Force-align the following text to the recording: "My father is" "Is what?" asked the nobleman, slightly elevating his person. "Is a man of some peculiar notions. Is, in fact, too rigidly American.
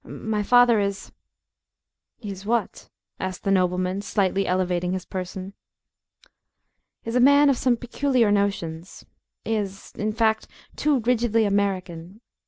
"My 0.03 0.41
father 0.41 0.79
is" 0.79 1.11
"Is 2.23 2.43
what?" 2.43 2.89
asked 3.19 3.43
the 3.43 3.51
nobleman, 3.51 4.01
slightly 4.01 4.47
elevating 4.47 4.93
his 4.93 5.05
person. 5.05 5.53
"Is 7.05 7.15
a 7.15 7.19
man 7.19 7.51
of 7.51 7.57
some 7.59 7.77
peculiar 7.77 8.31
notions. 8.31 9.05
Is, 9.45 9.93
in 9.95 10.11
fact, 10.11 10.47
too 10.75 11.01
rigidly 11.01 11.45
American. 11.45 12.19